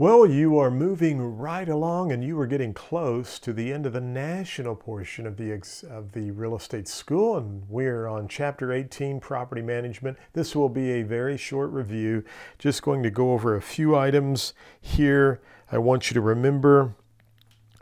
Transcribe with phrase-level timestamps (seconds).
[0.00, 3.92] Well, you are moving right along and you are getting close to the end of
[3.92, 5.52] the national portion of the,
[5.90, 10.16] of the real estate school, and we're on chapter 18 property management.
[10.32, 12.24] This will be a very short review,
[12.58, 15.42] just going to go over a few items here.
[15.70, 16.94] I want you to remember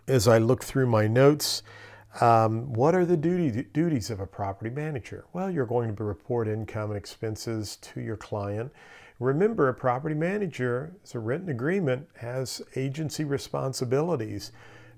[0.08, 1.62] as I look through my notes.
[2.20, 5.26] Um, what are the duty, duties of a property manager?
[5.32, 8.72] Well, you're going to report income and expenses to your client.
[9.20, 14.52] Remember, a property manager, as a written agreement, has agency responsibilities.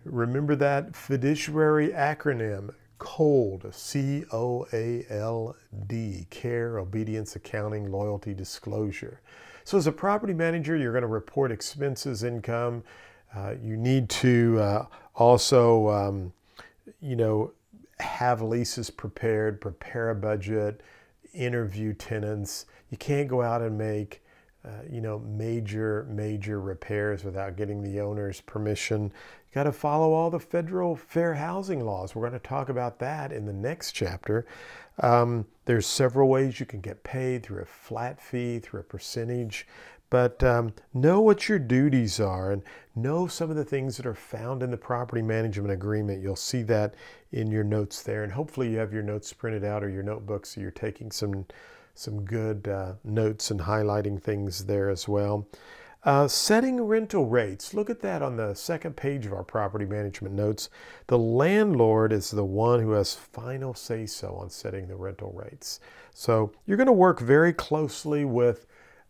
[0.04, 5.56] Remember that fiduciary acronym, COALD, C O A L
[5.86, 9.20] D, care, obedience, accounting, loyalty, disclosure.
[9.64, 12.82] So, as a property manager, you're going to report expenses, income.
[13.34, 16.32] Uh, you need to uh, also, um,
[17.00, 17.52] you know,
[17.98, 20.82] have leases prepared, prepare a budget,
[21.34, 22.66] interview tenants.
[22.90, 24.22] You can't go out and make
[24.62, 29.04] uh, you know, major, major repairs without getting the owner's permission.
[29.04, 32.14] You got to follow all the federal fair housing laws.
[32.14, 34.46] We're going to talk about that in the next chapter.
[34.98, 39.66] Um, there's several ways you can get paid through a flat fee, through a percentage,
[40.10, 42.62] but um, know what your duties are and
[42.94, 46.22] know some of the things that are found in the property management agreement.
[46.22, 46.94] You'll see that
[47.32, 50.50] in your notes there, and hopefully you have your notes printed out or your notebooks
[50.50, 51.46] so you're taking some
[51.94, 55.46] some good uh, notes and highlighting things there as well.
[56.02, 57.74] Uh, setting rental rates.
[57.74, 60.70] Look at that on the second page of our property management notes.
[61.08, 65.78] The landlord is the one who has final say so on setting the rental rates.
[66.14, 68.64] So you're going to work very closely with,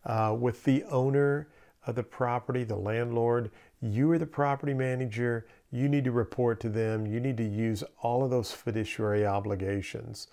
[0.05, 1.47] uh, with the owner
[1.85, 3.51] of the property, the landlord.
[3.81, 5.47] You are the property manager.
[5.71, 7.07] You need to report to them.
[7.07, 10.27] You need to use all of those fiduciary obligations.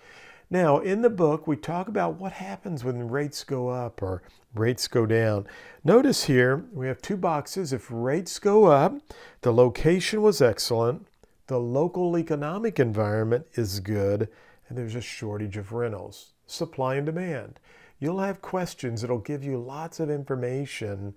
[0.51, 4.23] Now, in the book, we talk about what happens when rates go up or
[4.55, 5.47] rates go down.
[5.85, 7.73] Notice here we have two boxes.
[7.73, 8.99] If rates go up,
[9.43, 11.07] the location was excellent,
[11.49, 14.29] the local economic environment is good,
[14.69, 16.33] and there's a shortage of rentals.
[16.47, 17.61] Supply and demand.
[18.01, 21.15] You'll have questions that'll give you lots of information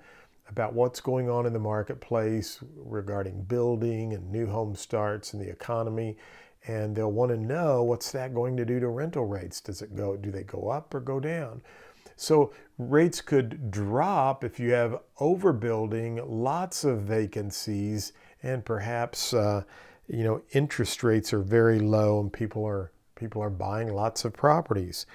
[0.49, 5.49] about what's going on in the marketplace regarding building and new home starts and the
[5.49, 6.17] economy
[6.67, 9.61] and they'll want to know what's that going to do to rental rates.
[9.61, 11.61] Does it go do they go up or go down?
[12.15, 19.63] So rates could drop if you have overbuilding lots of vacancies and perhaps uh,
[20.07, 24.33] you know interest rates are very low and people are people are buying lots of
[24.33, 25.05] properties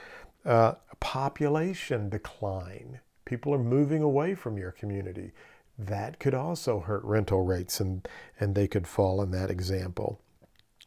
[0.47, 5.33] uh, population decline people are moving away from your community
[5.79, 8.09] that could also hurt rental rates and
[8.41, 10.21] and they could fall in that example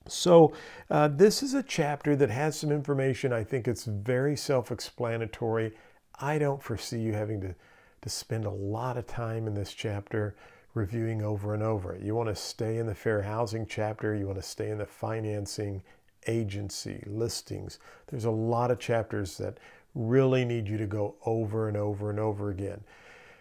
[0.08, 0.54] so,
[0.90, 3.32] uh, this is a chapter that has some information.
[3.32, 5.74] I think it's very self explanatory.
[6.20, 7.56] I don't foresee you having to,
[8.02, 10.36] to spend a lot of time in this chapter
[10.74, 11.98] reviewing over and over.
[12.02, 14.86] You want to stay in the fair housing chapter, you want to stay in the
[14.86, 15.82] financing,
[16.30, 17.80] agency, listings.
[18.08, 19.58] There's a lot of chapters that
[19.96, 22.82] really need you to go over and over and over again.